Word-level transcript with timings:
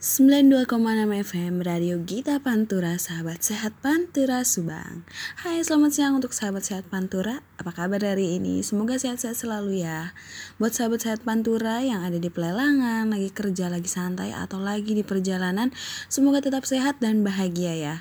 92,6 0.00 0.64
FM 1.12 1.60
Radio 1.60 2.00
Gita 2.00 2.40
Pantura 2.40 2.96
Sahabat 2.96 3.44
Sehat 3.44 3.76
Pantura 3.84 4.48
Subang. 4.48 5.04
Hai 5.44 5.60
selamat 5.60 5.92
siang 5.92 6.16
untuk 6.16 6.32
sahabat 6.32 6.64
sehat 6.64 6.88
Pantura. 6.88 7.44
Apa 7.60 7.76
kabar 7.76 8.00
hari 8.00 8.40
ini? 8.40 8.64
Semoga 8.64 8.96
sehat-sehat 8.96 9.36
selalu 9.36 9.84
ya. 9.84 10.16
Buat 10.56 10.72
sahabat 10.72 11.04
sehat 11.04 11.20
Pantura 11.20 11.84
yang 11.84 12.00
ada 12.00 12.16
di 12.16 12.32
pelelangan 12.32 13.12
Lagi 13.12 13.28
kerja, 13.28 13.68
lagi 13.68 13.92
santai 13.92 14.32
atau 14.32 14.56
lagi 14.56 14.96
di 14.96 15.04
perjalanan 15.04 15.68
Semoga 16.08 16.40
tetap 16.40 16.64
sehat 16.64 16.96
dan 17.04 17.20
bahagia 17.20 17.76
ya. 17.76 17.96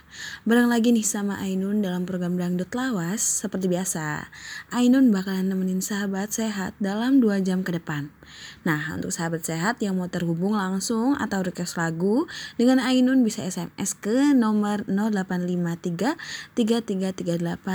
Bareng 0.47 0.71
lagi 0.71 0.95
nih 0.95 1.03
sama 1.03 1.35
Ainun 1.43 1.83
dalam 1.83 2.07
program 2.07 2.39
Dangdut 2.39 2.71
Lawas 2.79 3.19
Seperti 3.43 3.67
biasa. 3.67 4.31
Ainun 4.71 5.11
bakalan 5.11 5.51
nemenin 5.51 5.83
sahabat 5.83 6.31
sehat 6.31 6.79
dalam 6.79 7.19
2 7.19 7.43
jam 7.43 7.59
ke 7.59 7.75
depan. 7.75 8.07
Nah 8.63 8.95
untuk 8.95 9.11
sahabat 9.11 9.43
sehat 9.43 9.83
yang 9.83 9.99
mau 9.99 10.07
terhubung 10.07 10.55
langsung 10.55 11.19
atau 11.19 11.43
request 11.43 11.75
lagu 11.89 12.29
dengan 12.61 12.77
Ainun 12.77 13.25
bisa 13.25 13.41
SMS 13.41 13.97
ke 13.97 14.37
nomor 14.37 14.85
0853 14.85 16.13
7700. 16.53 17.65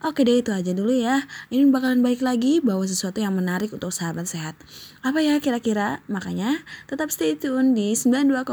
Oke 0.00 0.20
deh 0.24 0.40
itu 0.40 0.56
aja 0.56 0.72
dulu 0.72 0.96
ya. 0.96 1.28
Ini 1.52 1.68
bakalan 1.68 2.00
baik 2.00 2.24
lagi 2.24 2.64
bawa 2.64 2.88
sesuatu 2.88 3.20
yang 3.20 3.36
menarik 3.36 3.68
untuk 3.68 3.92
sahabat 3.92 4.24
sehat. 4.24 4.56
Apa 5.04 5.20
ya 5.20 5.36
kira-kira? 5.44 6.00
Makanya 6.08 6.64
tetap 6.88 7.12
stay 7.12 7.36
tune 7.36 7.76
di 7.76 7.92
92,6 7.92 8.48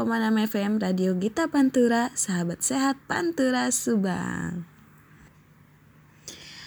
FM 0.52 0.76
Radio 0.76 1.16
Gita 1.16 1.48
Pantura, 1.48 2.12
sahabat 2.12 2.60
sehat 2.60 3.00
Pantura 3.08 3.72
Subang. 3.72 4.75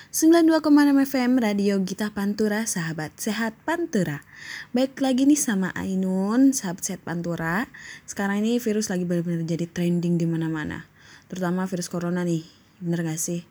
92,6 0.09 0.73
FM 1.05 1.37
Radio 1.37 1.85
Gita 1.85 2.09
Pantura 2.09 2.65
Sahabat 2.65 3.13
Sehat 3.21 3.53
Pantura. 3.61 4.25
Baik 4.73 4.97
lagi 5.05 5.29
nih 5.29 5.37
sama 5.37 5.69
Ainun 5.77 6.49
Sahabat 6.49 6.81
Sehat 6.81 7.05
Pantura. 7.05 7.69
Sekarang 8.09 8.41
ini 8.41 8.57
virus 8.57 8.89
lagi 8.89 9.05
benar-benar 9.05 9.45
jadi 9.45 9.69
trending 9.69 10.17
di 10.17 10.25
mana-mana. 10.25 10.89
Terutama 11.29 11.69
virus 11.69 11.93
corona 11.93 12.25
nih 12.25 12.41
Bener 12.81 13.05
gak 13.05 13.21
sih? 13.21 13.45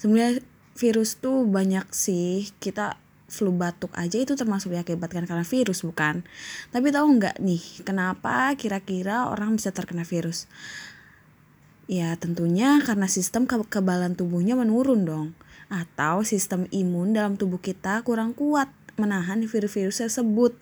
Sebenarnya 0.00 0.40
virus 0.80 1.20
tuh 1.20 1.44
banyak 1.44 1.84
sih 1.92 2.56
Kita 2.56 2.96
flu 3.28 3.52
batuk 3.52 3.92
aja 3.92 4.16
itu 4.16 4.32
termasuk 4.32 4.72
diakibatkan 4.72 5.28
karena 5.28 5.44
virus 5.44 5.84
bukan? 5.84 6.24
Tapi 6.72 6.88
tahu 6.88 7.20
nggak 7.20 7.36
nih 7.44 7.84
kenapa 7.84 8.56
kira-kira 8.56 9.28
orang 9.28 9.60
bisa 9.60 9.76
terkena 9.76 10.08
virus? 10.08 10.48
Ya 11.84 12.16
tentunya 12.16 12.80
karena 12.80 13.12
sistem 13.12 13.44
kekebalan 13.44 14.16
tubuhnya 14.16 14.56
menurun 14.56 15.04
dong 15.04 15.28
atau 15.68 16.24
sistem 16.24 16.64
imun 16.72 17.12
dalam 17.12 17.36
tubuh 17.36 17.60
kita 17.60 18.00
kurang 18.04 18.32
kuat 18.36 18.68
menahan 18.98 19.44
virus-virus 19.46 20.02
tersebut. 20.04 20.56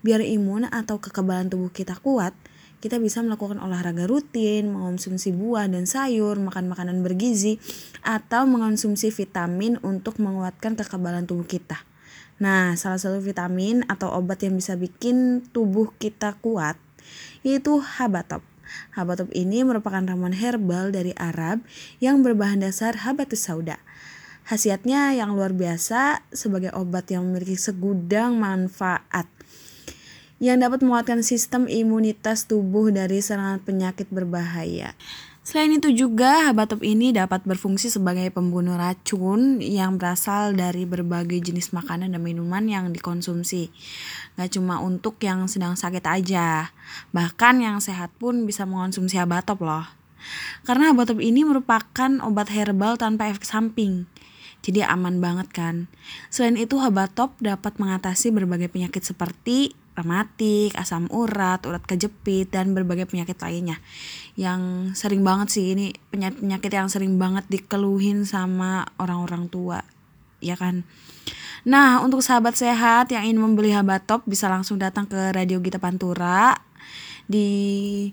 Biar 0.00 0.22
imun 0.22 0.66
atau 0.70 1.02
kekebalan 1.02 1.50
tubuh 1.50 1.70
kita 1.70 1.98
kuat, 2.00 2.32
kita 2.80 3.02
bisa 3.02 3.20
melakukan 3.20 3.58
olahraga 3.58 4.06
rutin, 4.06 4.70
mengonsumsi 4.70 5.34
buah 5.34 5.66
dan 5.66 5.84
sayur, 5.84 6.38
makan 6.38 6.70
makanan 6.70 7.02
bergizi, 7.02 7.58
atau 8.06 8.46
mengonsumsi 8.46 9.10
vitamin 9.10 9.82
untuk 9.82 10.22
menguatkan 10.22 10.78
kekebalan 10.78 11.26
tubuh 11.26 11.48
kita. 11.48 11.82
Nah, 12.36 12.76
salah 12.76 13.00
satu 13.00 13.18
vitamin 13.24 13.82
atau 13.88 14.12
obat 14.12 14.44
yang 14.44 14.60
bisa 14.60 14.76
bikin 14.76 15.40
tubuh 15.50 15.96
kita 15.96 16.36
kuat 16.44 16.76
yaitu 17.46 17.78
habatop. 17.78 18.42
Habatop 18.92 19.30
ini 19.30 19.62
merupakan 19.62 20.02
ramuan 20.02 20.34
herbal 20.34 20.90
dari 20.90 21.14
Arab 21.14 21.62
yang 22.02 22.20
berbahan 22.26 22.60
dasar 22.60 23.06
habatus 23.06 23.46
sauda. 23.46 23.78
Hasiatnya 24.46 25.10
yang 25.10 25.34
luar 25.34 25.50
biasa 25.50 26.22
sebagai 26.30 26.70
obat 26.78 27.10
yang 27.10 27.26
memiliki 27.26 27.58
segudang 27.58 28.38
manfaat 28.38 29.26
yang 30.38 30.62
dapat 30.62 30.86
menguatkan 30.86 31.24
sistem 31.26 31.66
imunitas 31.66 32.46
tubuh 32.46 32.94
dari 32.94 33.18
serangan 33.18 33.58
penyakit 33.58 34.06
berbahaya. 34.12 34.94
Selain 35.46 35.70
itu 35.74 35.90
juga 35.90 36.50
habatop 36.50 36.82
ini 36.82 37.10
dapat 37.10 37.42
berfungsi 37.42 37.90
sebagai 37.90 38.30
pembunuh 38.34 38.74
racun 38.78 39.62
yang 39.62 39.98
berasal 39.98 40.54
dari 40.54 40.86
berbagai 40.86 41.38
jenis 41.38 41.74
makanan 41.74 42.14
dan 42.14 42.22
minuman 42.22 42.66
yang 42.70 42.90
dikonsumsi. 42.90 43.70
Gak 44.38 44.58
cuma 44.58 44.78
untuk 44.78 45.18
yang 45.22 45.50
sedang 45.50 45.78
sakit 45.78 46.02
aja, 46.06 46.74
bahkan 47.14 47.62
yang 47.62 47.78
sehat 47.82 48.10
pun 48.18 48.46
bisa 48.46 48.62
mengonsumsi 48.62 49.18
habatop 49.18 49.62
loh. 49.62 49.86
Karena 50.66 50.90
habatop 50.90 51.22
ini 51.22 51.46
merupakan 51.46 52.10
obat 52.26 52.50
herbal 52.50 52.98
tanpa 52.98 53.30
efek 53.30 53.46
samping 53.46 54.10
jadi 54.66 54.82
aman 54.90 55.22
banget 55.22 55.46
kan. 55.54 55.86
Selain 56.26 56.58
itu 56.58 56.82
Habatop 56.82 57.38
dapat 57.38 57.78
mengatasi 57.78 58.34
berbagai 58.34 58.66
penyakit 58.66 59.06
seperti 59.06 59.78
rematik, 59.94 60.74
asam 60.74 61.06
urat, 61.14 61.62
urat 61.62 61.86
kejepit 61.86 62.50
dan 62.50 62.74
berbagai 62.74 63.06
penyakit 63.06 63.38
lainnya. 63.38 63.78
Yang 64.34 64.92
sering 64.98 65.22
banget 65.22 65.54
sih 65.54 65.70
ini 65.70 65.94
penyakit-penyakit 66.10 66.70
yang 66.74 66.90
sering 66.90 67.14
banget 67.14 67.46
dikeluhin 67.46 68.26
sama 68.26 68.90
orang-orang 68.98 69.46
tua. 69.46 69.86
Ya 70.42 70.58
kan? 70.58 70.82
Nah, 71.62 72.02
untuk 72.02 72.26
sahabat 72.26 72.58
sehat 72.58 73.14
yang 73.14 73.22
ingin 73.22 73.38
membeli 73.38 73.70
Habatop 73.70 74.26
bisa 74.26 74.50
langsung 74.50 74.82
datang 74.82 75.06
ke 75.06 75.30
Radio 75.30 75.62
Gita 75.62 75.78
Pantura 75.78 76.58
di 77.30 78.10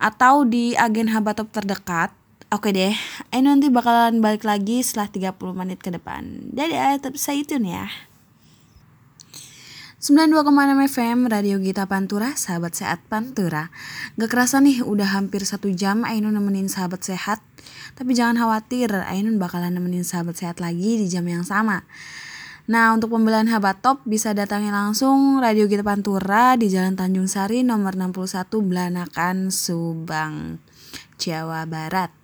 atau 0.00 0.48
di 0.48 0.72
agen 0.80 1.12
Habatop 1.12 1.52
terdekat 1.52 2.08
Oke 2.50 2.74
deh, 2.74 2.90
ini 3.30 3.46
nanti 3.46 3.70
bakalan 3.70 4.18
balik 4.18 4.42
lagi 4.42 4.82
setelah 4.82 5.06
30 5.06 5.54
menit 5.54 5.78
ke 5.78 5.94
depan. 5.94 6.50
Dadah, 6.50 6.98
tetap 6.98 7.14
stay 7.14 7.46
tune 7.46 7.62
ya. 7.62 7.86
92,6 10.02 10.50
FM 10.90 11.30
Radio 11.30 11.62
Gita 11.62 11.86
Pantura, 11.86 12.34
sahabat 12.34 12.74
sehat 12.74 13.06
Pantura. 13.06 13.70
Gak 14.18 14.34
kerasa 14.34 14.58
nih, 14.58 14.82
udah 14.82 15.14
hampir 15.14 15.46
satu 15.46 15.70
jam 15.70 16.02
Ainun 16.02 16.34
nemenin 16.34 16.66
sahabat 16.66 17.06
sehat. 17.06 17.38
Tapi 17.94 18.18
jangan 18.18 18.42
khawatir, 18.42 18.98
Ainun 18.98 19.38
bakalan 19.38 19.70
nemenin 19.70 20.02
sahabat 20.02 20.34
sehat 20.34 20.58
lagi 20.58 20.98
di 20.98 21.06
jam 21.06 21.22
yang 21.30 21.46
sama. 21.46 21.86
Nah, 22.66 22.90
untuk 22.90 23.14
pembelian 23.14 23.46
Habat 23.46 23.78
Top 23.78 24.02
bisa 24.02 24.34
datangi 24.34 24.74
langsung 24.74 25.38
Radio 25.38 25.70
Gita 25.70 25.86
Pantura 25.86 26.58
di 26.58 26.66
Jalan 26.66 26.98
Tanjung 26.98 27.30
Sari 27.30 27.62
nomor 27.62 27.94
61 27.94 28.42
Belanakan, 28.58 29.54
Subang, 29.54 30.58
Jawa 31.14 31.62
Barat 31.70 32.19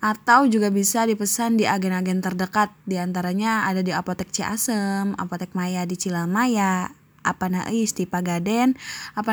atau 0.00 0.44
juga 0.44 0.68
bisa 0.68 1.08
dipesan 1.08 1.56
di 1.56 1.64
agen-agen 1.64 2.20
terdekat 2.20 2.70
di 2.84 3.00
antaranya 3.00 3.64
ada 3.64 3.80
di 3.80 3.90
Apotek 3.90 4.28
Ciasem, 4.28 5.16
Apotek 5.16 5.56
Maya 5.56 5.88
di 5.88 5.96
Cilamaya, 5.96 6.92
apa 7.26 7.50
Nais 7.50 7.90
di 7.96 8.04
Pagaden, 8.06 8.76
apa 9.16 9.30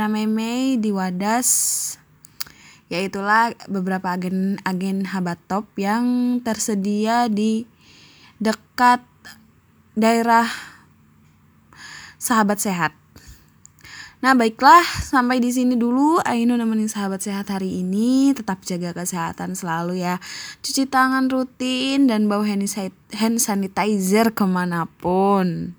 di 0.80 0.90
Wadas, 0.90 1.50
yaitulah 2.90 3.54
beberapa 3.70 4.14
agen-agen 4.16 5.10
habat 5.14 5.38
top 5.46 5.70
yang 5.78 6.40
tersedia 6.42 7.30
di 7.30 7.70
dekat 8.42 9.04
daerah 9.94 10.50
sahabat 12.18 12.58
sehat. 12.58 13.03
Nah 14.24 14.40
baiklah 14.40 14.80
sampai 15.04 15.44
di 15.44 15.52
sini 15.52 15.76
dulu. 15.76 16.16
Ainu 16.24 16.56
nemenin 16.56 16.88
sahabat 16.88 17.20
sehat 17.20 17.52
hari 17.52 17.84
ini. 17.84 18.32
Tetap 18.32 18.64
jaga 18.64 18.96
kesehatan 18.96 19.52
selalu 19.52 20.00
ya. 20.00 20.24
Cuci 20.64 20.88
tangan 20.88 21.28
rutin 21.28 22.08
dan 22.08 22.32
bawa 22.32 22.48
hand 22.48 23.38
sanitizer 23.44 24.32
ke 24.32 24.48
mana 24.48 24.88
pun. 24.88 25.76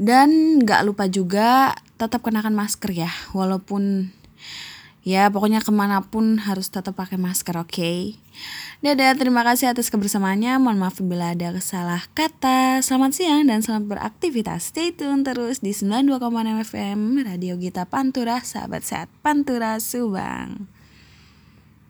Dan 0.00 0.64
nggak 0.64 0.80
lupa 0.88 1.12
juga 1.12 1.76
tetap 2.00 2.24
kenakan 2.24 2.56
masker 2.56 2.88
ya 3.04 3.12
walaupun 3.36 4.08
ya 5.04 5.28
pokoknya 5.28 5.60
ke 5.60 5.70
mana 5.70 6.02
pun 6.02 6.40
harus 6.40 6.72
tetap 6.72 6.96
pakai 6.96 7.20
masker 7.20 7.54
oke 7.60 7.70
okay? 7.70 8.18
Dadah, 8.84 9.16
terima 9.16 9.40
kasih 9.40 9.72
atas 9.72 9.88
kebersamaannya. 9.88 10.60
Mohon 10.60 10.76
maaf 10.76 11.00
bila 11.00 11.32
ada 11.32 11.56
salah 11.64 12.04
kata. 12.12 12.84
Selamat 12.84 13.16
siang 13.16 13.48
dan 13.48 13.64
selamat 13.64 13.96
beraktivitas. 13.96 14.68
Stay 14.68 14.92
tune 14.92 15.24
terus 15.24 15.64
di 15.64 15.72
92,6 15.72 16.20
FM 16.68 17.24
Radio 17.24 17.56
Gita 17.56 17.88
Pantura, 17.88 18.44
sahabat 18.44 18.84
sehat 18.84 19.08
Pantura 19.24 19.80
Subang. 19.80 20.73